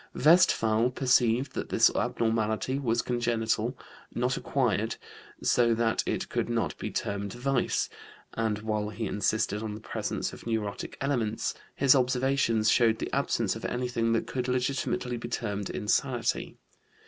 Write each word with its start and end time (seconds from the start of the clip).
Westphal 0.15 0.89
perceived 0.89 1.53
that 1.53 1.69
this 1.69 1.91
abnormality 1.95 2.79
was 2.79 3.03
congenital, 3.03 3.77
not 4.15 4.35
acquired, 4.35 4.95
so 5.43 5.75
that 5.75 6.01
it 6.07 6.27
could 6.27 6.49
not 6.49 6.75
be 6.79 6.89
termed 6.89 7.33
vice; 7.33 7.87
and, 8.33 8.63
while 8.63 8.89
he 8.89 9.05
insisted 9.05 9.61
on 9.61 9.75
the 9.75 9.79
presence 9.79 10.33
of 10.33 10.47
neurotic 10.47 10.97
elements, 11.01 11.53
his 11.75 11.93
observations 11.95 12.71
showed 12.71 12.97
the 12.97 13.13
absence 13.13 13.55
of 13.55 13.63
anything 13.65 14.11
that 14.13 14.25
could 14.25 14.47
legitimately 14.47 15.17
be 15.17 15.29
termed 15.29 15.69
insanity. 15.69 16.57